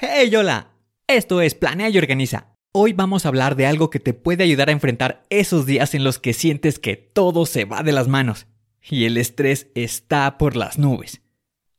Hey, 0.00 0.32
hola. 0.36 0.70
Esto 1.08 1.40
es 1.40 1.56
Planea 1.56 1.88
y 1.88 1.98
Organiza. 1.98 2.54
Hoy 2.72 2.92
vamos 2.92 3.24
a 3.24 3.30
hablar 3.30 3.56
de 3.56 3.66
algo 3.66 3.90
que 3.90 3.98
te 3.98 4.14
puede 4.14 4.44
ayudar 4.44 4.68
a 4.68 4.72
enfrentar 4.72 5.24
esos 5.28 5.66
días 5.66 5.92
en 5.92 6.04
los 6.04 6.20
que 6.20 6.34
sientes 6.34 6.78
que 6.78 6.94
todo 6.94 7.46
se 7.46 7.64
va 7.64 7.82
de 7.82 7.90
las 7.90 8.06
manos 8.06 8.46
y 8.80 9.06
el 9.06 9.16
estrés 9.16 9.72
está 9.74 10.38
por 10.38 10.54
las 10.54 10.78
nubes. 10.78 11.20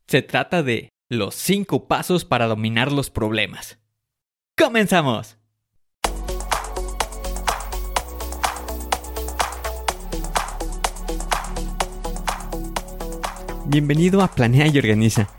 Se 0.07 0.21
trata 0.21 0.63
de 0.63 0.89
los 1.07 1.33
5 1.33 1.87
pasos 1.87 2.25
para 2.25 2.47
dominar 2.47 2.91
los 2.91 3.09
problemas. 3.09 3.79
¡Comenzamos! 4.57 5.37
Bienvenido 13.67 14.21
a 14.21 14.27
Planea 14.27 14.67
y 14.67 14.77
Organiza 14.77 15.38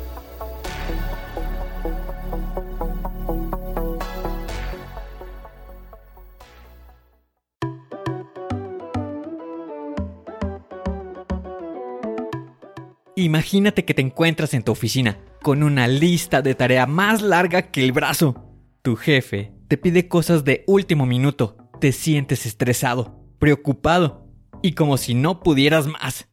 Imagínate 13.15 13.83
que 13.83 13.93
te 13.93 14.01
encuentras 14.01 14.53
en 14.53 14.63
tu 14.63 14.71
oficina 14.71 15.19
con 15.41 15.63
una 15.63 15.87
lista 15.87 16.41
de 16.41 16.55
tarea 16.55 16.85
más 16.85 17.21
larga 17.21 17.63
que 17.63 17.83
el 17.83 17.91
brazo. 17.91 18.45
Tu 18.81 18.95
jefe 18.95 19.53
te 19.67 19.77
pide 19.77 20.07
cosas 20.07 20.45
de 20.45 20.63
último 20.65 21.05
minuto, 21.05 21.57
te 21.81 21.91
sientes 21.91 22.45
estresado, 22.45 23.19
preocupado 23.37 24.27
y 24.61 24.73
como 24.73 24.95
si 24.97 25.13
no 25.13 25.41
pudieras 25.41 25.87
más. 25.87 26.29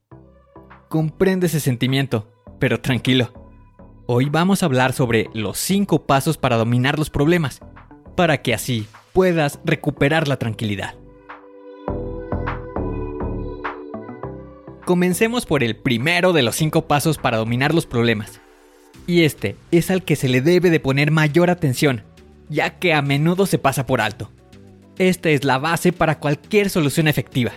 Comprende 0.88 1.48
ese 1.48 1.60
sentimiento, 1.60 2.32
pero 2.60 2.80
tranquilo. 2.80 3.32
Hoy 4.06 4.28
vamos 4.30 4.62
a 4.62 4.66
hablar 4.66 4.92
sobre 4.92 5.28
los 5.34 5.58
5 5.58 6.06
pasos 6.06 6.38
para 6.38 6.56
dominar 6.56 6.98
los 6.98 7.10
problemas, 7.10 7.60
para 8.16 8.40
que 8.40 8.54
así 8.54 8.86
puedas 9.12 9.58
recuperar 9.64 10.28
la 10.28 10.36
tranquilidad. 10.36 10.97
Comencemos 14.88 15.44
por 15.44 15.62
el 15.62 15.76
primero 15.76 16.32
de 16.32 16.40
los 16.40 16.56
cinco 16.56 16.86
pasos 16.88 17.18
para 17.18 17.36
dominar 17.36 17.74
los 17.74 17.84
problemas. 17.84 18.40
Y 19.06 19.24
este 19.24 19.54
es 19.70 19.90
al 19.90 20.02
que 20.02 20.16
se 20.16 20.30
le 20.30 20.40
debe 20.40 20.70
de 20.70 20.80
poner 20.80 21.10
mayor 21.10 21.50
atención, 21.50 22.04
ya 22.48 22.78
que 22.78 22.94
a 22.94 23.02
menudo 23.02 23.44
se 23.44 23.58
pasa 23.58 23.84
por 23.84 24.00
alto. 24.00 24.32
Esta 24.96 25.28
es 25.28 25.44
la 25.44 25.58
base 25.58 25.92
para 25.92 26.18
cualquier 26.18 26.70
solución 26.70 27.06
efectiva. 27.06 27.52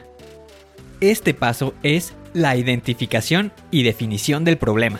Este 0.99 1.33
paso 1.33 1.73
es 1.83 2.15
la 2.33 2.57
identificación 2.57 3.53
y 3.71 3.83
definición 3.83 4.43
del 4.43 4.57
problema. 4.57 4.99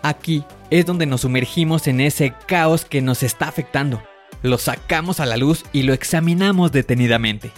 Aquí 0.00 0.44
es 0.70 0.86
donde 0.86 1.04
nos 1.04 1.20
sumergimos 1.20 1.86
en 1.88 2.00
ese 2.00 2.32
caos 2.46 2.86
que 2.86 3.02
nos 3.02 3.22
está 3.22 3.48
afectando. 3.48 4.02
Lo 4.40 4.56
sacamos 4.56 5.20
a 5.20 5.26
la 5.26 5.36
luz 5.36 5.62
y 5.74 5.82
lo 5.82 5.92
examinamos 5.92 6.72
detenidamente. 6.72 7.50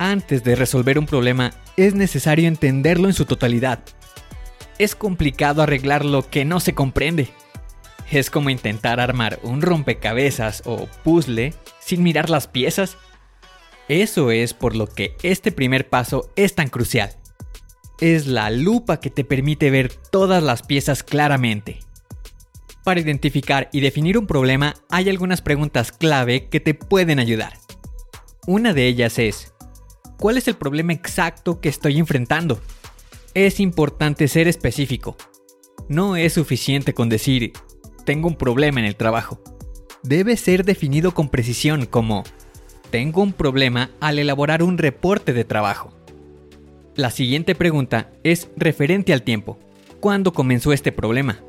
Antes 0.00 0.42
de 0.42 0.56
resolver 0.56 0.98
un 0.98 1.06
problema 1.06 1.52
es 1.86 1.94
necesario 1.94 2.46
entenderlo 2.46 3.08
en 3.08 3.14
su 3.14 3.24
totalidad. 3.24 3.80
Es 4.78 4.94
complicado 4.94 5.62
arreglar 5.62 6.04
lo 6.04 6.28
que 6.28 6.44
no 6.44 6.60
se 6.60 6.74
comprende. 6.74 7.28
Es 8.10 8.30
como 8.30 8.50
intentar 8.50 9.00
armar 9.00 9.38
un 9.42 9.62
rompecabezas 9.62 10.62
o 10.66 10.88
puzzle 11.04 11.54
sin 11.80 12.02
mirar 12.02 12.28
las 12.28 12.48
piezas. 12.48 12.96
Eso 13.88 14.30
es 14.30 14.52
por 14.54 14.76
lo 14.76 14.86
que 14.86 15.16
este 15.22 15.52
primer 15.52 15.88
paso 15.88 16.30
es 16.36 16.54
tan 16.54 16.68
crucial. 16.68 17.16
Es 18.00 18.26
la 18.26 18.50
lupa 18.50 19.00
que 19.00 19.10
te 19.10 19.24
permite 19.24 19.70
ver 19.70 19.92
todas 19.92 20.42
las 20.42 20.62
piezas 20.62 21.02
claramente. 21.02 21.80
Para 22.84 23.00
identificar 23.00 23.68
y 23.72 23.80
definir 23.80 24.16
un 24.16 24.26
problema 24.26 24.74
hay 24.90 25.08
algunas 25.08 25.42
preguntas 25.42 25.92
clave 25.92 26.48
que 26.48 26.60
te 26.60 26.74
pueden 26.74 27.18
ayudar. 27.18 27.52
Una 28.46 28.72
de 28.72 28.86
ellas 28.86 29.18
es, 29.18 29.52
cuál 30.20 30.36
es 30.36 30.46
el 30.46 30.54
problema 30.54 30.92
exacto 30.92 31.60
que 31.60 31.70
estoy 31.70 31.98
enfrentando. 31.98 32.60
Es 33.34 33.58
importante 33.58 34.28
ser 34.28 34.46
específico. 34.46 35.16
No 35.88 36.14
es 36.14 36.34
suficiente 36.34 36.94
con 36.94 37.08
decir, 37.08 37.54
tengo 38.04 38.28
un 38.28 38.36
problema 38.36 38.80
en 38.80 38.86
el 38.86 38.96
trabajo. 38.96 39.42
Debe 40.02 40.36
ser 40.36 40.64
definido 40.64 41.14
con 41.14 41.30
precisión 41.30 41.86
como, 41.86 42.22
tengo 42.90 43.22
un 43.22 43.32
problema 43.32 43.90
al 44.00 44.18
elaborar 44.18 44.62
un 44.62 44.78
reporte 44.78 45.32
de 45.32 45.44
trabajo. 45.44 45.92
La 46.96 47.10
siguiente 47.10 47.54
pregunta 47.54 48.10
es 48.22 48.50
referente 48.56 49.12
al 49.12 49.22
tiempo. 49.22 49.58
¿Cuándo 50.00 50.32
comenzó 50.32 50.72
este 50.72 50.92
problema? 50.92 51.40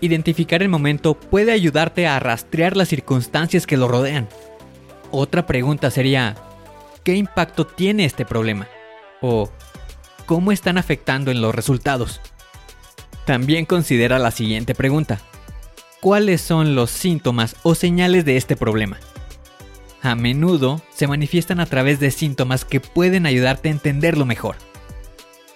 Identificar 0.00 0.62
el 0.62 0.68
momento 0.68 1.14
puede 1.14 1.52
ayudarte 1.52 2.06
a 2.06 2.18
rastrear 2.18 2.76
las 2.76 2.88
circunstancias 2.88 3.66
que 3.66 3.76
lo 3.76 3.88
rodean. 3.88 4.28
Otra 5.10 5.46
pregunta 5.46 5.90
sería, 5.90 6.34
¿Qué 7.04 7.14
impacto 7.16 7.66
tiene 7.66 8.06
este 8.06 8.24
problema? 8.24 8.66
¿O 9.20 9.50
cómo 10.24 10.52
están 10.52 10.78
afectando 10.78 11.30
en 11.30 11.42
los 11.42 11.54
resultados? 11.54 12.22
También 13.26 13.66
considera 13.66 14.18
la 14.18 14.30
siguiente 14.30 14.74
pregunta. 14.74 15.20
¿Cuáles 16.00 16.40
son 16.40 16.74
los 16.74 16.90
síntomas 16.90 17.56
o 17.62 17.74
señales 17.74 18.24
de 18.24 18.38
este 18.38 18.56
problema? 18.56 18.98
A 20.00 20.14
menudo 20.14 20.80
se 20.94 21.06
manifiestan 21.06 21.60
a 21.60 21.66
través 21.66 22.00
de 22.00 22.10
síntomas 22.10 22.64
que 22.64 22.80
pueden 22.80 23.26
ayudarte 23.26 23.68
a 23.68 23.72
entenderlo 23.72 24.24
mejor. 24.24 24.56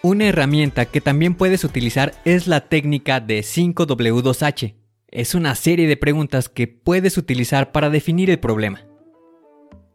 Una 0.02 0.26
herramienta 0.26 0.84
que 0.84 1.00
también 1.00 1.34
puedes 1.34 1.64
utilizar 1.64 2.12
es 2.26 2.46
la 2.46 2.68
técnica 2.68 3.20
de 3.20 3.40
5W2H. 3.40 4.74
Es 5.10 5.34
una 5.34 5.54
serie 5.54 5.88
de 5.88 5.96
preguntas 5.96 6.50
que 6.50 6.68
puedes 6.68 7.16
utilizar 7.16 7.72
para 7.72 7.88
definir 7.88 8.28
el 8.28 8.38
problema 8.38 8.87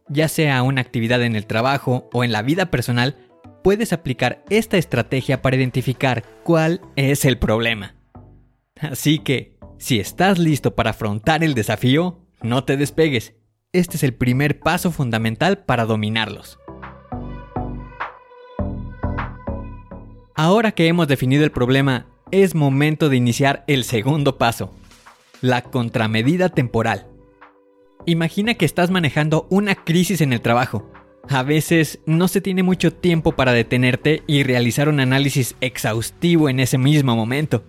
ya 0.10 0.28
sea 0.28 0.64
una 0.64 0.82
actividad 0.82 1.22
en 1.24 1.36
el 1.36 1.46
trabajo 1.46 2.10
o 2.14 2.24
en 2.24 2.32
la 2.32 2.42
vida 2.42 2.72
personal, 2.72 3.18
puedes 3.64 3.94
aplicar 3.94 4.44
esta 4.50 4.78
estrategia 4.78 5.42
para 5.42 5.56
identificar 5.56 6.24
cuál 6.44 6.82
es 6.96 7.26
el 7.26 7.38
problema. 7.38 7.96
Así 8.80 9.20
que, 9.20 9.58
si 9.78 10.00
estás 10.00 10.40
listo 10.40 10.76
para 10.76 10.92
afrontar 10.92 11.44
el 11.44 11.54
desafío, 11.54 12.20
no 12.42 12.64
te 12.64 12.78
despegues. 12.78 13.36
Este 13.72 13.98
es 13.98 14.04
el 14.04 14.14
primer 14.14 14.60
paso 14.60 14.92
fundamental 14.92 15.60
para 15.60 15.86
dominarlos. 15.86 16.60
Ahora 20.36 20.72
que 20.72 20.88
hemos 20.88 21.08
definido 21.08 21.44
el 21.44 21.52
problema, 21.52 22.08
es 22.32 22.56
momento 22.56 23.10
de 23.10 23.18
iniciar 23.18 23.64
el 23.68 23.84
segundo 23.84 24.38
paso, 24.38 24.74
la 25.42 25.62
contramedida 25.62 26.50
temporal. 26.50 27.13
Imagina 28.06 28.56
que 28.56 28.66
estás 28.66 28.92
manejando 28.92 29.48
una 29.50 29.76
crisis 29.76 30.20
en 30.20 30.34
el 30.34 30.42
trabajo. 30.42 30.92
A 31.30 31.42
veces 31.42 32.00
no 32.06 32.28
se 32.28 32.42
tiene 32.42 32.62
mucho 32.62 32.92
tiempo 32.92 33.32
para 33.32 33.54
detenerte 33.54 34.24
y 34.28 34.44
realizar 34.44 34.90
un 34.90 35.00
análisis 35.00 35.56
exhaustivo 35.62 36.50
en 36.50 36.60
ese 36.60 36.78
mismo 36.78 37.16
momento. 37.16 37.64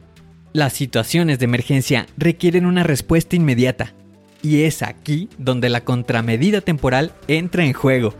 Las 0.53 0.73
situaciones 0.73 1.39
de 1.39 1.45
emergencia 1.45 2.07
requieren 2.17 2.67
una 2.67 2.83
respuesta 2.83 3.37
inmediata. 3.37 3.95
Y 4.43 4.63
es 4.63 4.83
aquí 4.83 5.29
donde 5.39 5.69
la 5.69 5.83
contramedida 5.83 6.61
temporal 6.61 7.13
entra 7.29 7.65
en 7.65 7.73
juego. 7.73 8.13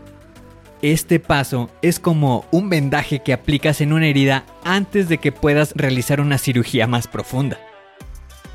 Este 0.81 1.19
paso 1.19 1.69
es 1.81 1.99
como 1.99 2.45
un 2.51 2.69
vendaje 2.69 3.23
que 3.23 3.33
aplicas 3.33 3.81
en 3.81 3.91
una 3.91 4.07
herida 4.07 4.45
antes 4.63 5.09
de 5.09 5.17
que 5.17 5.33
puedas 5.33 5.73
realizar 5.75 6.21
una 6.21 6.37
cirugía 6.37 6.87
más 6.87 7.07
profunda 7.07 7.59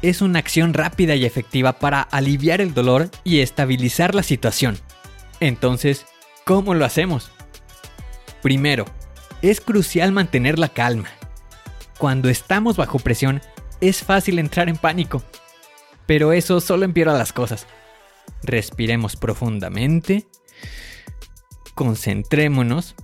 es 0.03 0.23
una 0.23 0.39
acción 0.39 0.75
rápida 0.75 1.15
y 1.15 1.25
efectiva 1.25 1.79
para 1.79 2.01
aliviar 2.03 2.61
el 2.61 2.75
dolor 2.75 3.11
y 3.25 3.41
estabilizar 3.41 4.15
la 4.15 4.23
situación. 4.23 4.79
Entonces, 5.41 6.07
¿Cómo 6.51 6.75
lo 6.75 6.85
hacemos? 6.85 7.31
Primero, 8.43 8.85
es 9.41 9.61
crucial 9.61 10.11
mantener 10.11 10.59
la 10.59 10.69
calma. 10.69 11.09
Cuando 11.97 12.29
estamos 12.29 12.77
bajo 12.77 12.99
presión, 12.99 13.41
es 13.81 14.03
fácil 14.03 14.41
entrar 14.41 14.69
en 14.69 14.77
pánico. 14.77 15.23
Pero 16.07 16.33
eso 16.33 16.61
solo 16.61 16.85
empeora 16.85 17.13
las 17.17 17.33
cosas. 17.33 17.69
Respiremos 18.43 19.15
profundamente, 19.15 20.27
concentrémonos 21.77 22.97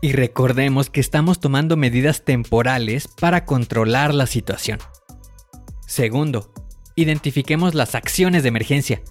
y 0.00 0.12
recordemos 0.12 0.88
que 0.88 1.00
estamos 1.00 1.40
tomando 1.40 1.76
medidas 1.76 2.24
temporales 2.24 3.08
para 3.08 3.46
controlar 3.46 4.14
la 4.14 4.26
situación. 4.26 4.78
Segundo, 5.92 6.50
identifiquemos 6.96 7.74
las 7.74 7.94
acciones 7.94 8.42
de 8.42 8.48
emergencia. 8.48 9.02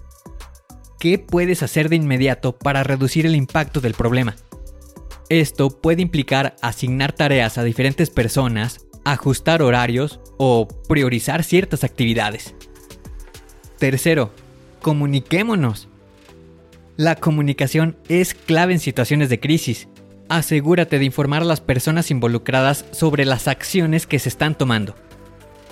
¿Qué 0.98 1.16
puedes 1.16 1.62
hacer 1.62 1.88
de 1.88 1.94
inmediato 1.94 2.58
para 2.58 2.82
reducir 2.82 3.24
el 3.24 3.36
impacto 3.36 3.80
del 3.80 3.94
problema? 3.94 4.34
Esto 5.28 5.80
puede 5.80 6.02
implicar 6.02 6.56
asignar 6.60 7.12
tareas 7.12 7.56
a 7.56 7.62
diferentes 7.62 8.10
personas, 8.10 8.84
ajustar 9.04 9.62
horarios 9.62 10.18
o 10.38 10.66
priorizar 10.88 11.44
ciertas 11.44 11.84
actividades. 11.84 12.56
Tercero, 13.78 14.32
comuniquémonos. 14.80 15.88
La 16.96 17.14
comunicación 17.14 17.96
es 18.08 18.34
clave 18.34 18.72
en 18.72 18.80
situaciones 18.80 19.28
de 19.28 19.38
crisis. 19.38 19.86
Asegúrate 20.28 20.98
de 20.98 21.04
informar 21.04 21.42
a 21.42 21.44
las 21.44 21.60
personas 21.60 22.10
involucradas 22.10 22.86
sobre 22.90 23.24
las 23.24 23.46
acciones 23.46 24.08
que 24.08 24.18
se 24.18 24.30
están 24.30 24.58
tomando. 24.58 24.96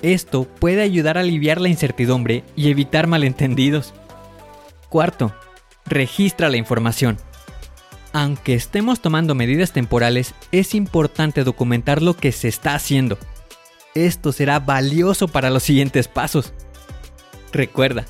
Esto 0.02 0.44
puede 0.44 0.82
ayudar 0.82 1.18
a 1.18 1.20
aliviar 1.20 1.60
la 1.60 1.68
incertidumbre 1.68 2.44
y 2.56 2.70
evitar 2.70 3.06
malentendidos. 3.06 3.92
Cuarto, 4.88 5.34
registra 5.84 6.48
la 6.48 6.56
información. 6.56 7.18
Aunque 8.12 8.54
estemos 8.54 9.00
tomando 9.00 9.34
medidas 9.34 9.72
temporales, 9.72 10.34
es 10.52 10.74
importante 10.74 11.44
documentar 11.44 12.02
lo 12.02 12.16
que 12.16 12.32
se 12.32 12.48
está 12.48 12.74
haciendo. 12.74 13.18
Esto 13.94 14.32
será 14.32 14.58
valioso 14.58 15.28
para 15.28 15.50
los 15.50 15.62
siguientes 15.62 16.08
pasos. 16.08 16.52
Recuerda, 17.52 18.06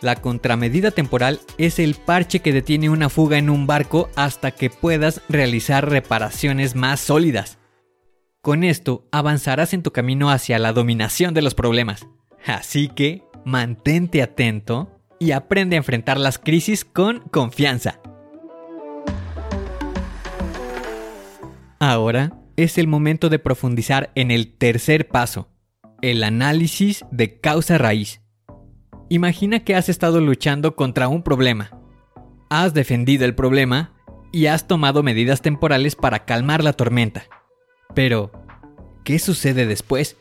la 0.00 0.16
contramedida 0.16 0.90
temporal 0.90 1.40
es 1.58 1.78
el 1.78 1.94
parche 1.94 2.40
que 2.40 2.52
detiene 2.52 2.90
una 2.90 3.08
fuga 3.08 3.38
en 3.38 3.50
un 3.50 3.66
barco 3.66 4.08
hasta 4.14 4.50
que 4.50 4.70
puedas 4.70 5.20
realizar 5.28 5.88
reparaciones 5.88 6.74
más 6.74 7.00
sólidas. 7.00 7.58
Con 8.46 8.62
esto 8.62 9.08
avanzarás 9.10 9.74
en 9.74 9.82
tu 9.82 9.90
camino 9.90 10.30
hacia 10.30 10.60
la 10.60 10.72
dominación 10.72 11.34
de 11.34 11.42
los 11.42 11.56
problemas. 11.56 12.06
Así 12.46 12.86
que 12.86 13.24
mantente 13.44 14.22
atento 14.22 15.00
y 15.18 15.32
aprende 15.32 15.74
a 15.74 15.78
enfrentar 15.78 16.20
las 16.20 16.38
crisis 16.38 16.84
con 16.84 17.22
confianza. 17.32 17.98
Ahora 21.80 22.38
es 22.56 22.78
el 22.78 22.86
momento 22.86 23.30
de 23.30 23.40
profundizar 23.40 24.12
en 24.14 24.30
el 24.30 24.56
tercer 24.56 25.08
paso, 25.08 25.48
el 26.00 26.22
análisis 26.22 27.04
de 27.10 27.40
causa 27.40 27.78
raíz. 27.78 28.20
Imagina 29.08 29.64
que 29.64 29.74
has 29.74 29.88
estado 29.88 30.20
luchando 30.20 30.76
contra 30.76 31.08
un 31.08 31.24
problema. 31.24 31.70
Has 32.48 32.74
defendido 32.74 33.24
el 33.24 33.34
problema 33.34 33.92
y 34.30 34.46
has 34.46 34.68
tomado 34.68 35.02
medidas 35.02 35.42
temporales 35.42 35.96
para 35.96 36.24
calmar 36.24 36.62
la 36.62 36.74
tormenta. 36.74 37.24
Pero, 37.94 38.30
¿qué 39.04 39.18
sucede 39.18 39.66
después? 39.66 40.16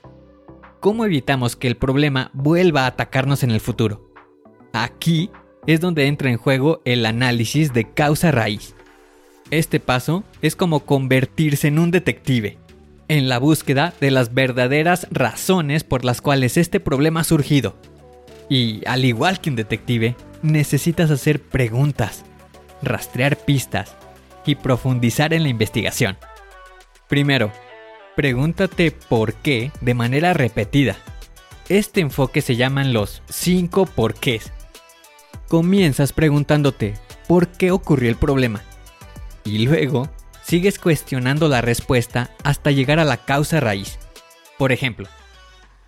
¿Cómo 0.79 1.05
evitamos 1.05 1.55
que 1.55 1.67
el 1.67 1.77
problema 1.77 2.31
vuelva 2.33 2.83
a 2.83 2.87
atacarnos 2.87 3.43
en 3.43 3.51
el 3.51 3.59
futuro? 3.59 4.11
Aquí 4.73 5.31
es 5.67 5.81
donde 5.81 6.07
entra 6.07 6.29
en 6.29 6.37
juego 6.37 6.81
el 6.85 7.05
análisis 7.05 7.73
de 7.73 7.91
causa 7.91 8.31
raíz. 8.31 8.75
Este 9.51 9.79
paso 9.79 10.23
es 10.41 10.55
como 10.55 10.81
convertirse 10.81 11.67
en 11.67 11.79
un 11.79 11.91
detective, 11.91 12.57
en 13.07 13.29
la 13.29 13.39
búsqueda 13.39 13.93
de 13.99 14.11
las 14.11 14.33
verdaderas 14.33 15.07
razones 15.11 15.83
por 15.83 16.05
las 16.05 16.21
cuales 16.21 16.57
este 16.57 16.79
problema 16.79 17.21
ha 17.21 17.23
surgido 17.23 17.75
y 18.49 18.81
al 18.85 19.05
igual 19.05 19.39
que 19.39 19.49
un 19.49 19.55
detective, 19.55 20.15
necesitas 20.41 21.11
hacer 21.11 21.41
preguntas, 21.41 22.23
rastrear 22.81 23.37
pistas 23.37 23.95
y 24.45 24.55
profundizar 24.55 25.33
en 25.33 25.43
la 25.43 25.49
investigación. 25.49 26.17
Primero, 27.07 27.51
pregúntate 28.15 28.91
por 28.91 29.33
qué 29.33 29.71
de 29.81 29.93
manera 29.93 30.33
repetida. 30.33 30.97
Este 31.69 32.01
enfoque 32.01 32.41
se 32.41 32.55
llaman 32.55 32.93
los 32.93 33.21
5 33.29 33.85
porqués. 33.85 34.51
Comienzas 35.47 36.13
preguntándote 36.13 36.95
por 37.27 37.47
qué 37.47 37.71
ocurrió 37.71 38.09
el 38.09 38.17
problema 38.17 38.63
y 39.43 39.65
luego 39.65 40.09
sigues 40.43 40.79
cuestionando 40.79 41.47
la 41.47 41.61
respuesta 41.61 42.31
hasta 42.43 42.71
llegar 42.71 42.99
a 42.99 43.05
la 43.05 43.25
causa 43.25 43.59
raíz. 43.59 43.99
Por 44.57 44.71
ejemplo, 44.71 45.07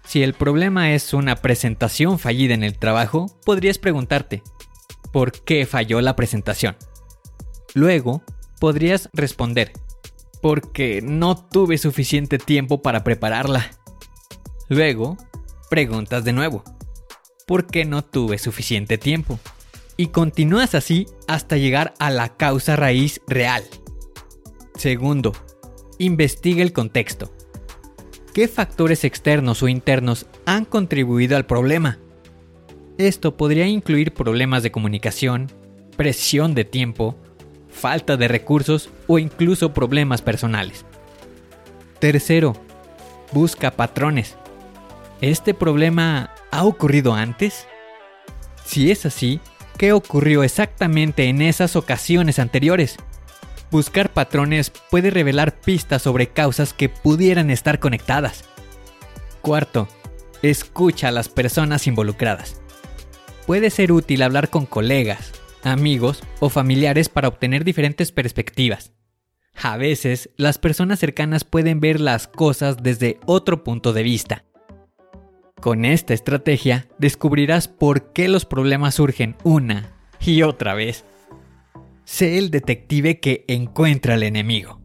si 0.05 0.23
el 0.23 0.33
problema 0.33 0.93
es 0.93 1.13
una 1.13 1.35
presentación 1.35 2.17
fallida 2.19 2.53
en 2.53 2.63
el 2.63 2.77
trabajo, 2.77 3.27
podrías 3.43 3.77
preguntarte, 3.77 4.43
¿por 5.11 5.31
qué 5.31 5.65
falló 5.65 5.99
la 6.01 6.15
presentación? 6.15 6.77
Luego, 7.73 8.23
podrías 8.59 9.09
responder, 9.13 9.73
porque 10.41 11.01
no 11.03 11.35
tuve 11.35 11.77
suficiente 11.77 12.37
tiempo 12.37 12.81
para 12.81 13.03
prepararla. 13.03 13.71
Luego, 14.69 15.17
preguntas 15.69 16.23
de 16.23 16.33
nuevo, 16.33 16.63
¿por 17.45 17.67
qué 17.67 17.85
no 17.85 18.03
tuve 18.03 18.37
suficiente 18.37 18.97
tiempo? 18.97 19.39
Y 19.95 20.07
continúas 20.07 20.75
así 20.75 21.07
hasta 21.27 21.57
llegar 21.57 21.93
a 21.99 22.11
la 22.11 22.37
causa 22.37 22.75
raíz 22.75 23.21
real. 23.27 23.63
Segundo, 24.75 25.33
investiga 25.97 26.61
el 26.61 26.73
contexto. 26.73 27.33
¿Qué 28.33 28.47
factores 28.47 29.03
externos 29.03 29.63
o 29.63 29.67
internos 29.67 30.27
han 30.45 30.65
contribuido 30.65 31.35
al 31.35 31.47
problema? 31.47 31.97
Esto 32.99 33.37
podría 33.37 33.65
incluir 33.65 34.13
problemas 34.13 34.61
de 34.61 34.71
comunicación, 34.71 35.51
presión 35.95 36.53
de 36.53 36.65
tiempo, 36.65 37.15
falta 37.77 38.17
de 38.17 38.27
recursos 38.27 38.89
o 39.07 39.19
incluso 39.19 39.73
problemas 39.73 40.21
personales. 40.21 40.85
Tercero, 41.99 42.53
busca 43.31 43.71
patrones. 43.71 44.35
¿Este 45.21 45.53
problema 45.53 46.31
ha 46.51 46.65
ocurrido 46.65 47.13
antes? 47.13 47.67
Si 48.65 48.91
es 48.91 49.05
así, 49.05 49.39
¿qué 49.77 49.93
ocurrió 49.93 50.43
exactamente 50.43 51.25
en 51.25 51.41
esas 51.41 51.75
ocasiones 51.75 52.39
anteriores? 52.39 52.97
Buscar 53.71 54.11
patrones 54.13 54.71
puede 54.91 55.09
revelar 55.09 55.59
pistas 55.59 56.01
sobre 56.01 56.27
causas 56.27 56.73
que 56.73 56.89
pudieran 56.89 57.49
estar 57.49 57.79
conectadas. 57.79 58.45
Cuarto, 59.41 59.87
escucha 60.41 61.09
a 61.09 61.11
las 61.11 61.29
personas 61.29 61.87
involucradas. 61.87 62.61
Puede 63.45 63.69
ser 63.69 63.91
útil 63.91 64.21
hablar 64.21 64.49
con 64.49 64.65
colegas, 64.65 65.31
amigos 65.63 66.23
o 66.39 66.49
familiares 66.49 67.09
para 67.09 67.27
obtener 67.27 67.63
diferentes 67.63 68.11
perspectivas. 68.11 68.91
A 69.55 69.77
veces, 69.77 70.29
las 70.37 70.57
personas 70.57 70.99
cercanas 70.99 71.43
pueden 71.43 71.79
ver 71.79 71.99
las 71.99 72.27
cosas 72.27 72.77
desde 72.83 73.19
otro 73.25 73.63
punto 73.63 73.93
de 73.93 74.03
vista. 74.03 74.45
Con 75.59 75.85
esta 75.85 76.13
estrategia, 76.13 76.87
descubrirás 76.99 77.67
por 77.67 78.13
qué 78.13 78.27
los 78.27 78.45
problemas 78.45 78.95
surgen 78.95 79.35
una 79.43 79.91
y 80.19 80.43
otra 80.43 80.75
vez 80.75 81.03
sé 82.07 82.37
el 82.37 82.51
detective 82.51 83.19
que 83.19 83.43
encuentra 83.49 84.13
al 84.13 84.23
enemigo. 84.23 84.79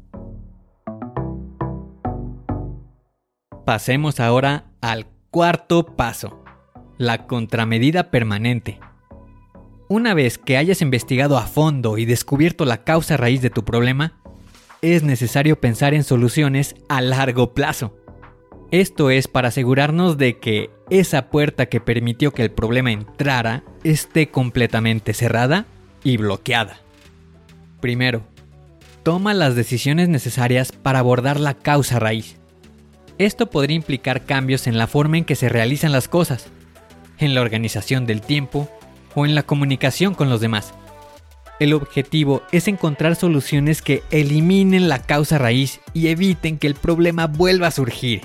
Pasemos 3.64 4.18
ahora 4.18 4.72
al 4.80 5.06
cuarto 5.30 5.94
paso, 5.94 6.42
la 6.98 7.28
contramedida 7.28 8.10
permanente. 8.10 8.80
Una 9.92 10.14
vez 10.14 10.38
que 10.38 10.56
hayas 10.56 10.80
investigado 10.80 11.36
a 11.36 11.46
fondo 11.46 11.98
y 11.98 12.06
descubierto 12.06 12.64
la 12.64 12.82
causa 12.82 13.18
raíz 13.18 13.42
de 13.42 13.50
tu 13.50 13.62
problema, 13.62 14.14
es 14.80 15.02
necesario 15.02 15.60
pensar 15.60 15.92
en 15.92 16.02
soluciones 16.02 16.76
a 16.88 17.02
largo 17.02 17.52
plazo. 17.52 17.94
Esto 18.70 19.10
es 19.10 19.28
para 19.28 19.48
asegurarnos 19.48 20.16
de 20.16 20.38
que 20.38 20.70
esa 20.88 21.28
puerta 21.28 21.66
que 21.66 21.78
permitió 21.78 22.32
que 22.32 22.40
el 22.40 22.50
problema 22.50 22.90
entrara 22.90 23.64
esté 23.84 24.30
completamente 24.30 25.12
cerrada 25.12 25.66
y 26.02 26.16
bloqueada. 26.16 26.80
Primero, 27.82 28.22
toma 29.02 29.34
las 29.34 29.56
decisiones 29.56 30.08
necesarias 30.08 30.72
para 30.72 31.00
abordar 31.00 31.38
la 31.38 31.52
causa 31.52 31.98
raíz. 31.98 32.38
Esto 33.18 33.50
podría 33.50 33.76
implicar 33.76 34.24
cambios 34.24 34.66
en 34.66 34.78
la 34.78 34.86
forma 34.86 35.18
en 35.18 35.26
que 35.26 35.34
se 35.34 35.50
realizan 35.50 35.92
las 35.92 36.08
cosas, 36.08 36.46
en 37.18 37.34
la 37.34 37.42
organización 37.42 38.06
del 38.06 38.22
tiempo 38.22 38.70
o 39.14 39.26
en 39.26 39.34
la 39.34 39.42
comunicación 39.42 40.14
con 40.14 40.28
los 40.28 40.40
demás. 40.40 40.74
El 41.60 41.74
objetivo 41.74 42.42
es 42.50 42.66
encontrar 42.66 43.14
soluciones 43.14 43.82
que 43.82 44.02
eliminen 44.10 44.88
la 44.88 45.00
causa 45.00 45.38
raíz 45.38 45.80
y 45.94 46.08
eviten 46.08 46.58
que 46.58 46.66
el 46.66 46.74
problema 46.74 47.26
vuelva 47.26 47.68
a 47.68 47.70
surgir. 47.70 48.22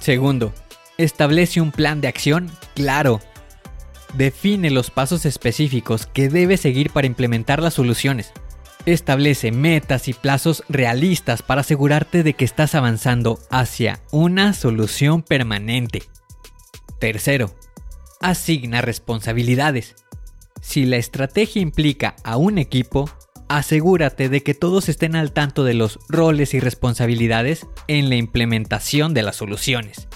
Segundo, 0.00 0.52
establece 0.98 1.60
un 1.60 1.70
plan 1.70 2.00
de 2.00 2.08
acción 2.08 2.50
claro. 2.74 3.20
Define 4.14 4.70
los 4.70 4.90
pasos 4.90 5.26
específicos 5.26 6.06
que 6.06 6.28
debes 6.28 6.60
seguir 6.60 6.90
para 6.90 7.06
implementar 7.06 7.62
las 7.62 7.74
soluciones. 7.74 8.32
Establece 8.86 9.50
metas 9.50 10.08
y 10.08 10.12
plazos 10.12 10.62
realistas 10.68 11.42
para 11.42 11.62
asegurarte 11.62 12.22
de 12.22 12.34
que 12.34 12.44
estás 12.44 12.74
avanzando 12.74 13.38
hacia 13.50 14.00
una 14.10 14.52
solución 14.52 15.22
permanente. 15.22 16.02
Tercero, 16.98 17.54
asigna 18.24 18.80
responsabilidades. 18.80 19.96
Si 20.62 20.86
la 20.86 20.96
estrategia 20.96 21.60
implica 21.60 22.16
a 22.24 22.38
un 22.38 22.56
equipo, 22.56 23.10
asegúrate 23.48 24.30
de 24.30 24.42
que 24.42 24.54
todos 24.54 24.88
estén 24.88 25.14
al 25.14 25.32
tanto 25.32 25.62
de 25.62 25.74
los 25.74 25.98
roles 26.08 26.54
y 26.54 26.60
responsabilidades 26.60 27.66
en 27.86 28.08
la 28.08 28.16
implementación 28.16 29.12
de 29.12 29.22
las 29.22 29.36
soluciones. 29.36 30.08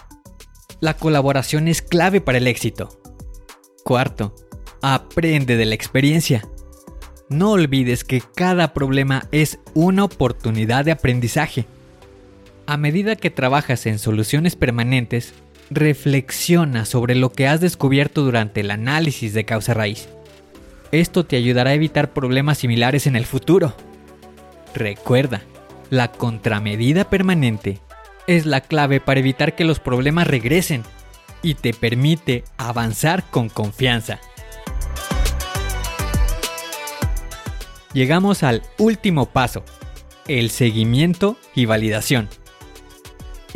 La 0.81 0.95
colaboración 0.95 1.69
es 1.69 1.83
clave 1.83 2.23
para 2.23 2.39
el 2.39 2.47
éxito. 2.47 2.89
Cuarto, 3.85 4.35
aprende 4.81 5.59
de 5.59 5.67
la 5.67 5.75
experiencia. 5.75 6.49
No 7.29 7.51
olvides 7.51 8.05
que 8.05 8.23
cada 8.23 8.73
problema 8.73 9.29
es 9.33 9.59
una 9.75 10.05
oportunidad 10.05 10.87
de 10.87 10.93
aprendizaje. 10.93 11.67
A 12.65 12.79
medida 12.79 13.17
que 13.17 13.31
trabajas 13.31 13.85
en 13.85 13.99
soluciones 13.99 14.57
permanentes, 14.57 15.35
reflexiona 15.71 16.85
sobre 16.85 17.15
lo 17.15 17.31
que 17.31 17.47
has 17.47 17.61
descubierto 17.61 18.23
durante 18.23 18.61
el 18.61 18.71
análisis 18.71 19.35
de 19.35 19.45
causa 19.45 19.75
raíz. 19.75 20.09
Esto 20.93 21.25
te 21.25 21.37
ayudará 21.37 21.71
a 21.71 21.75
evitar 21.75 22.13
problemas 22.13 22.59
similares 22.59 23.07
en 23.07 23.17
el 23.17 23.27
futuro. 23.27 23.75
Recuerda, 24.75 25.43
la 25.91 26.13
contramedida 26.13 27.09
permanente 27.09 27.81
es 28.27 28.47
la 28.47 28.61
clave 28.61 29.01
para 29.01 29.21
evitar 29.21 29.55
que 29.55 29.65
los 29.65 29.81
problemas 29.81 30.27
regresen 30.27 30.83
y 31.43 31.55
te 31.55 31.73
permite 31.73 32.45
avanzar 32.57 33.25
con 33.31 33.49
confianza. 33.49 34.21
Llegamos 37.93 38.43
al 38.43 38.63
último 38.79 39.27
paso, 39.27 39.65
el 40.27 40.51
seguimiento 40.51 41.37
y 41.55 41.65
validación. 41.65 42.29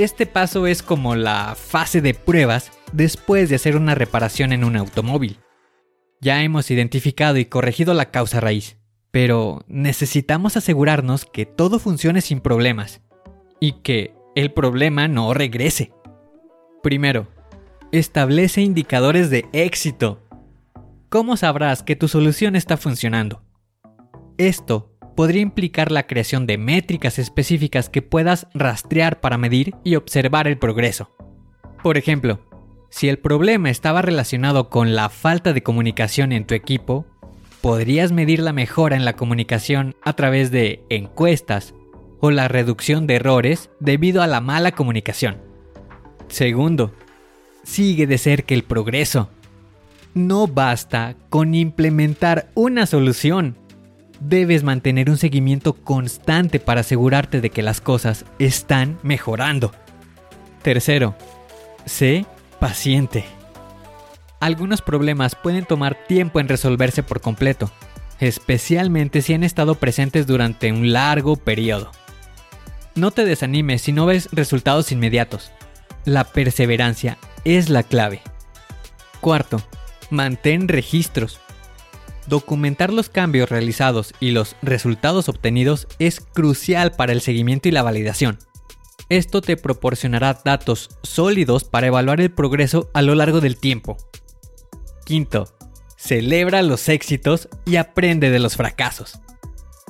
Este 0.03 0.27
paso 0.27 0.67
es 0.67 0.83
como 0.83 1.15
la 1.15 1.55
fase 1.55 2.01
de 2.01 2.13
pruebas 2.13 2.73
después 2.93 3.49
de 3.49 3.55
hacer 3.55 3.77
una 3.77 3.95
reparación 3.95 4.53
en 4.53 4.65
un 4.65 4.75
automóvil. 4.75 5.39
Ya 6.21 6.43
hemos 6.43 6.73
identificado 6.73 7.39
y 7.39 7.45
corregido 7.45 7.95
la 7.95 8.11
causa 8.11 8.41
raíz, 8.41 8.79
pero 9.13 9.65
necesitamos 9.69 10.57
asegurarnos 10.57 11.25
que 11.25 11.47
todo 11.47 11.79
funcione 11.79 12.21
sin 12.21 12.41
problemas 12.41 13.01
y 13.61 13.75
que 13.83 14.13
el 14.35 14.53
problema 14.53 15.07
no 15.07 15.35
regrese. 15.35 15.93
Primero, 16.83 17.29
establece 17.93 18.61
indicadores 18.61 19.31
de 19.31 19.47
éxito. 19.53 20.21
¿Cómo 21.11 21.37
sabrás 21.37 21.85
que 21.85 21.95
tu 21.95 22.09
solución 22.09 22.57
está 22.57 22.77
funcionando? 22.77 23.45
Esto 24.37 24.92
podría 25.15 25.43
implicar 25.43 25.93
la 25.93 26.07
creación 26.07 26.47
de 26.47 26.59
métricas 26.59 27.19
específicas 27.19 27.89
que 27.89 28.03
puedas 28.03 28.47
rastrear 28.55 29.21
para 29.21 29.39
medir 29.39 29.75
y 29.85 29.97
observar 29.97 30.49
el 30.49 30.59
progreso. 30.59 31.11
Por 31.83 31.97
ejemplo, 31.97 32.41
si 32.91 33.09
el 33.09 33.19
problema 33.19 33.71
estaba 33.71 34.03
relacionado 34.03 34.69
con 34.69 34.95
la 34.95 35.09
falta 35.09 35.53
de 35.53 35.63
comunicación 35.63 36.33
en 36.33 36.47
tu 36.47 36.55
equipo, 36.55 37.07
podrías 37.61 38.13
medir 38.13 38.41
la 38.41 38.53
mejora 38.53 38.97
en 38.97 39.05
la 39.05 39.17
comunicación 39.17 39.95
a 40.03 40.13
través 40.13 40.51
de 40.51 40.85
encuestas 40.91 41.75
o 42.21 42.31
la 42.31 42.49
reducción 42.49 43.07
de 43.07 43.17
errores 43.17 43.71
debido 43.81 44.23
a 44.23 44.27
la 44.27 44.41
mala 44.41 44.73
comunicación. 44.73 45.39
Segundo, 46.29 46.93
sigue 47.65 48.07
de 48.07 48.19
cerca 48.19 48.55
el 48.55 48.63
progreso. 48.63 49.31
No 50.15 50.47
basta 50.47 51.17
con 51.31 51.55
implementar 51.55 52.51
una 52.55 52.87
solución 52.87 53.57
debes 54.29 54.63
mantener 54.63 55.11
un 55.11 55.19
seguimiento 55.19 55.75
constante 55.75 56.61
para 56.61 56.81
asegurarte 56.81 57.41
de 57.41 57.51
que 57.51 57.63
las 57.63 57.81
cosas 57.81 58.25
están 58.39 58.99
mejorando. 59.03 59.73
Tercero, 60.63 61.17
sé 61.85 62.27
paciente. 62.61 63.25
Algunos 64.41 64.83
problemas 64.83 65.35
pueden 65.35 65.65
tomar 65.65 65.97
tiempo 66.07 66.41
en 66.41 66.49
resolverse 66.49 67.03
por 67.03 67.21
completo, 67.21 67.71
especialmente 68.21 69.23
si 69.23 69.35
han 69.35 69.45
estado 69.45 69.77
presentes 69.77 70.27
durante 70.27 70.73
un 70.73 70.93
largo 70.93 71.37
periodo. 71.37 71.91
No 72.95 73.11
te 73.11 73.25
desanimes 73.25 73.83
si 73.83 73.93
no 73.93 74.07
ves 74.07 74.29
resultados 74.33 74.93
inmediatos. 74.93 75.51
La 76.05 76.25
perseverancia 76.25 77.19
es 77.45 77.69
la 77.69 77.83
clave. 77.83 78.21
Cuarto, 79.21 79.63
mantén 80.11 80.69
registros. 80.69 81.41
Documentar 82.27 82.93
los 82.93 83.09
cambios 83.09 83.51
realizados 83.51 84.15
y 84.21 84.31
los 84.31 84.57
resultados 84.63 85.29
obtenidos 85.29 85.89
es 85.99 86.21
crucial 86.21 86.93
para 86.93 87.13
el 87.13 87.21
seguimiento 87.21 87.69
y 87.69 87.73
la 87.73 87.83
validación. 87.83 88.39
Esto 89.09 89.41
te 89.43 89.57
proporcionará 89.57 90.41
datos 90.45 90.91
sólidos 91.03 91.65
para 91.65 91.89
evaluar 91.89 92.21
el 92.21 92.31
progreso 92.31 92.91
a 92.95 93.03
lo 93.03 93.15
largo 93.15 93.41
del 93.41 93.57
tiempo. 93.57 93.97
Quinto, 95.05 95.49
celebra 95.97 96.63
los 96.63 96.89
éxitos 96.89 97.49
y 97.67 97.77
aprende 97.77 98.31
de 98.31 98.39
los 98.39 98.57
fracasos. 98.57 99.21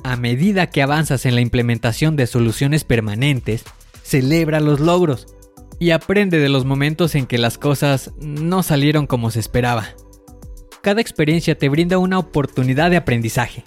A 0.03 0.17
medida 0.17 0.69
que 0.69 0.81
avanzas 0.81 1.25
en 1.25 1.35
la 1.35 1.41
implementación 1.41 2.15
de 2.15 2.27
soluciones 2.27 2.83
permanentes, 2.83 3.63
celebra 4.01 4.59
los 4.59 4.79
logros 4.79 5.27
y 5.79 5.91
aprende 5.91 6.39
de 6.39 6.49
los 6.49 6.65
momentos 6.65 7.15
en 7.15 7.25
que 7.25 7.37
las 7.37 7.57
cosas 7.57 8.11
no 8.19 8.63
salieron 8.63 9.07
como 9.07 9.31
se 9.31 9.39
esperaba 9.39 9.95
cada 10.83 10.99
experiencia 10.99 11.57
te 11.57 11.69
brinda 11.69 11.97
una 11.97 12.19
oportunidad 12.19 12.91
de 12.91 12.97
aprendizaje. 12.97 13.63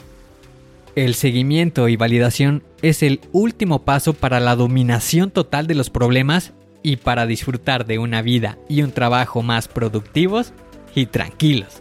El 0.95 1.15
seguimiento 1.15 1.89
y 1.89 1.97
validación 1.97 2.63
es 2.83 3.03
el 3.03 3.21
último 3.33 3.85
paso 3.87 4.13
para 4.13 4.39
la 4.39 4.55
dominación 4.55 5.31
total 5.31 5.67
de 5.67 5.75
los 5.75 5.89
problemas 5.89 6.53
y 6.83 6.97
para 6.97 7.25
disfrutar 7.27 7.87
de 7.87 7.99
una 7.99 8.21
vida 8.21 8.59
y 8.69 8.83
un 8.83 8.93
trabajo 8.93 9.43
más 9.43 9.67
productivos 9.67 10.53
y 10.95 11.07
tranquilos. 11.07 11.81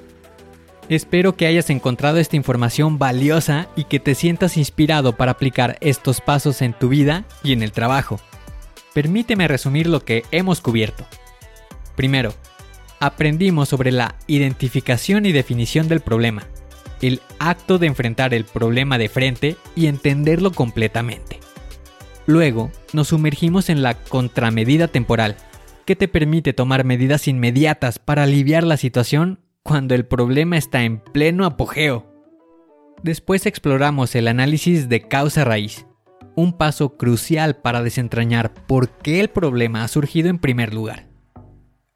Espero 0.88 1.36
que 1.36 1.48
hayas 1.48 1.70
encontrado 1.70 2.18
esta 2.18 2.38
información 2.38 2.98
valiosa 2.98 3.68
y 3.76 3.84
que 3.84 4.00
te 4.00 4.16
sientas 4.16 4.56
inspirado 4.56 5.18
para 5.18 5.34
aplicar 5.34 5.78
estos 5.82 6.22
pasos 6.22 6.62
en 6.62 6.72
tu 6.72 6.88
vida 6.88 7.26
y 7.44 7.52
en 7.52 7.62
el 7.62 7.74
trabajo. 7.74 8.22
Permíteme 8.94 9.50
resumir 9.50 9.88
lo 9.88 10.00
que 10.00 10.24
hemos 10.32 10.62
cubierto. 10.62 11.06
Primero, 11.98 12.34
aprendimos 13.06 13.70
sobre 13.70 13.92
la 13.92 14.16
identificación 14.28 15.26
y 15.26 15.32
definición 15.32 15.88
del 15.88 16.02
problema, 16.02 16.44
el 17.02 17.22
acto 17.40 17.78
de 17.78 17.88
enfrentar 17.88 18.34
el 18.34 18.46
problema 18.46 18.98
de 18.98 19.10
frente 19.10 19.58
y 19.76 19.88
entenderlo 19.88 20.52
completamente. 20.52 21.40
Luego, 22.26 22.72
nos 22.94 23.10
sumergimos 23.10 23.70
en 23.70 23.84
la 23.84 23.94
contramedida 23.94 24.88
temporal, 24.88 25.36
que 25.86 25.96
te 25.96 26.08
permite 26.08 26.54
tomar 26.54 26.84
medidas 26.84 27.28
inmediatas 27.28 28.00
para 28.00 28.24
aliviar 28.24 28.64
la 28.64 28.78
situación 28.78 29.40
cuando 29.62 29.94
el 29.94 30.06
problema 30.06 30.58
está 30.58 30.84
en 30.84 31.00
pleno 31.00 31.46
apogeo. 31.46 32.12
Después 33.04 33.46
exploramos 33.46 34.16
el 34.16 34.28
análisis 34.28 34.90
de 34.90 35.08
causa 35.08 35.44
raíz, 35.44 35.86
un 36.36 36.54
paso 36.54 36.98
crucial 36.98 37.58
para 37.58 37.84
desentrañar 37.84 38.54
por 38.66 38.90
qué 38.90 39.20
el 39.20 39.30
problema 39.30 39.84
ha 39.84 39.88
surgido 39.88 40.30
en 40.30 40.40
primer 40.40 40.74
lugar. 40.74 41.15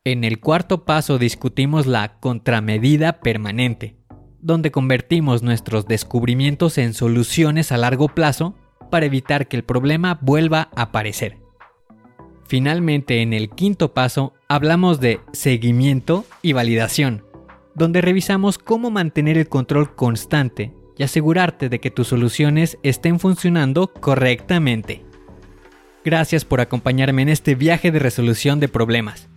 En 0.06 0.24
el 0.24 0.40
cuarto 0.40 0.86
paso 0.86 1.18
discutimos 1.18 1.86
la 1.86 2.20
contramedida 2.20 3.20
permanente, 3.20 3.98
donde 4.40 4.72
convertimos 4.72 5.44
nuestros 5.44 5.88
descubrimientos 5.88 6.78
en 6.78 6.94
soluciones 6.94 7.74
a 7.74 7.78
largo 7.78 8.08
plazo 8.08 8.56
para 8.90 9.06
evitar 9.06 9.50
que 9.50 9.58
el 9.58 9.64
problema 9.64 10.18
vuelva 10.22 10.70
a 10.74 10.84
aparecer. 10.84 11.38
Finalmente, 12.48 13.22
en 13.22 13.34
el 13.34 13.50
quinto 13.50 13.94
paso, 13.94 14.34
hablamos 14.48 15.02
de 15.02 15.20
seguimiento 15.34 16.26
y 16.42 16.54
validación, 16.54 17.26
donde 17.76 18.02
revisamos 18.02 18.58
cómo 18.58 18.90
mantener 18.92 19.38
el 19.38 19.50
control 19.50 19.96
constante 19.96 20.74
y 20.98 21.04
asegurarte 21.04 21.68
de 21.68 21.80
que 21.80 21.92
tus 21.92 22.08
soluciones 22.08 22.78
estén 22.84 23.20
funcionando 23.20 23.92
correctamente. 23.94 25.04
Gracias 26.06 26.46
por 26.46 26.62
acompañarme 26.62 27.22
en 27.22 27.30
este 27.30 27.54
viaje 27.56 27.92
de 27.92 28.00
resolución 28.00 28.62
de 28.62 28.70
problemas. 28.70 29.29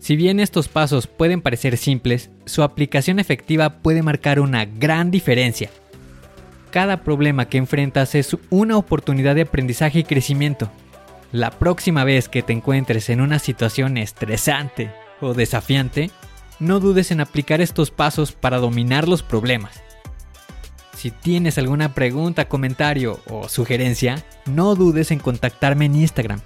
Si 0.00 0.16
bien 0.16 0.40
estos 0.40 0.68
pasos 0.68 1.06
pueden 1.06 1.42
parecer 1.42 1.76
simples, 1.76 2.30
su 2.46 2.62
aplicación 2.62 3.18
efectiva 3.18 3.80
puede 3.82 4.02
marcar 4.02 4.40
una 4.40 4.64
gran 4.64 5.10
diferencia. 5.10 5.68
Cada 6.70 7.04
problema 7.04 7.48
que 7.48 7.58
enfrentas 7.58 8.14
es 8.14 8.34
una 8.48 8.78
oportunidad 8.78 9.34
de 9.34 9.42
aprendizaje 9.42 9.98
y 9.98 10.04
crecimiento. 10.04 10.70
La 11.32 11.50
próxima 11.50 12.02
vez 12.04 12.30
que 12.30 12.42
te 12.42 12.54
encuentres 12.54 13.10
en 13.10 13.20
una 13.20 13.38
situación 13.38 13.98
estresante 13.98 14.90
o 15.20 15.34
desafiante, 15.34 16.10
no 16.60 16.80
dudes 16.80 17.10
en 17.10 17.20
aplicar 17.20 17.60
estos 17.60 17.90
pasos 17.90 18.32
para 18.32 18.56
dominar 18.56 19.06
los 19.06 19.22
problemas. 19.22 19.82
Si 20.96 21.10
tienes 21.10 21.58
alguna 21.58 21.92
pregunta, 21.94 22.48
comentario 22.48 23.20
o 23.28 23.48
sugerencia, 23.48 24.24
no 24.46 24.74
dudes 24.74 25.10
en 25.10 25.18
contactarme 25.18 25.84
en 25.84 25.96
Instagram. 25.96 26.40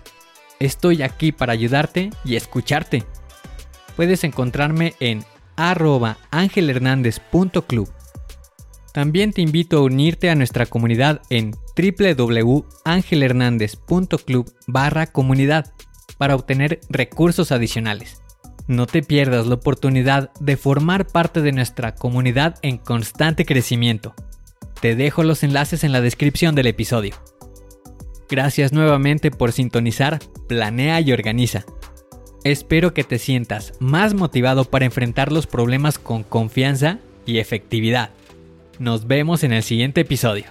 Estoy 0.58 1.02
aquí 1.02 1.30
para 1.30 1.52
ayudarte 1.52 2.10
y 2.24 2.34
escucharte 2.34 3.04
puedes 3.96 4.24
encontrarme 4.24 4.94
en 5.00 5.24
arroba 5.56 6.18
angelhernandez.club. 6.30 7.88
También 8.92 9.32
te 9.32 9.40
invito 9.42 9.78
a 9.78 9.82
unirte 9.82 10.30
a 10.30 10.36
nuestra 10.36 10.66
comunidad 10.66 11.20
en 11.30 11.56
www.angelhernandez.club 11.76 14.52
barra 14.66 15.06
comunidad 15.08 15.72
para 16.16 16.36
obtener 16.36 16.78
recursos 16.88 17.50
adicionales. 17.50 18.22
No 18.66 18.86
te 18.86 19.02
pierdas 19.02 19.46
la 19.46 19.56
oportunidad 19.56 20.32
de 20.40 20.56
formar 20.56 21.06
parte 21.06 21.42
de 21.42 21.52
nuestra 21.52 21.94
comunidad 21.94 22.54
en 22.62 22.78
constante 22.78 23.44
crecimiento. 23.44 24.14
Te 24.80 24.96
dejo 24.96 25.22
los 25.22 25.42
enlaces 25.42 25.84
en 25.84 25.92
la 25.92 26.00
descripción 26.00 26.54
del 26.54 26.68
episodio. 26.68 27.14
Gracias 28.30 28.72
nuevamente 28.72 29.30
por 29.30 29.52
sintonizar, 29.52 30.18
planea 30.48 30.98
y 31.00 31.12
organiza. 31.12 31.66
Espero 32.44 32.92
que 32.92 33.04
te 33.04 33.18
sientas 33.18 33.72
más 33.80 34.12
motivado 34.12 34.66
para 34.66 34.84
enfrentar 34.84 35.32
los 35.32 35.46
problemas 35.46 35.98
con 35.98 36.22
confianza 36.22 36.98
y 37.24 37.38
efectividad. 37.38 38.10
Nos 38.78 39.06
vemos 39.06 39.44
en 39.44 39.54
el 39.54 39.62
siguiente 39.62 40.02
episodio. 40.02 40.44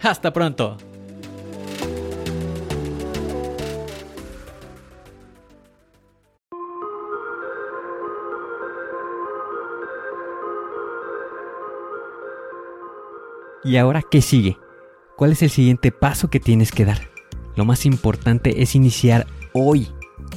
Hasta 0.00 0.32
pronto. 0.32 0.76
¿Y 13.64 13.78
ahora 13.78 14.00
qué 14.08 14.22
sigue? 14.22 14.56
¿Cuál 15.16 15.32
es 15.32 15.42
el 15.42 15.50
siguiente 15.50 15.90
paso 15.90 16.30
que 16.30 16.38
tienes 16.38 16.70
que 16.70 16.84
dar? 16.84 17.08
Lo 17.56 17.64
más 17.64 17.84
importante 17.84 18.62
es 18.62 18.76
iniciar 18.76 19.26
hoy, 19.52 19.88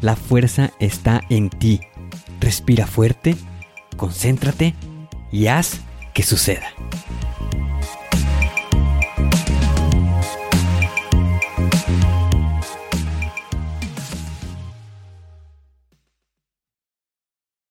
la 0.00 0.16
fuerza 0.16 0.72
está 0.78 1.20
en 1.28 1.50
ti. 1.50 1.80
Respira 2.40 2.86
fuerte, 2.86 3.36
concéntrate 3.96 4.74
y 5.32 5.46
haz 5.46 5.80
que 6.14 6.22
suceda. 6.22 6.68